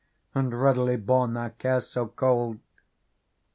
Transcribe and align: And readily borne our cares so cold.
And 0.33 0.59
readily 0.59 0.95
borne 0.95 1.37
our 1.37 1.51
cares 1.51 1.85
so 1.85 2.07
cold. 2.07 2.57